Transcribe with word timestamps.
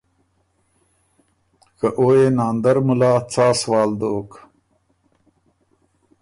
که 1.77 1.87
او 1.99 2.07
يې 2.17 2.25
ناندر 2.37 2.77
مُلا 2.87 3.13
څا 3.33 3.45
سوال 3.61 3.89
دوک؟ 3.99 4.31